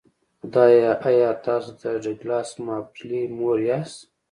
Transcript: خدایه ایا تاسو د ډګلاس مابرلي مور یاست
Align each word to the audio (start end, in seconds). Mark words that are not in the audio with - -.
خدایه 0.39 0.91
ایا 1.09 1.29
تاسو 1.45 1.69
د 1.81 1.83
ډګلاس 2.03 2.49
مابرلي 2.65 3.21
مور 3.37 3.57
یاست 3.69 3.99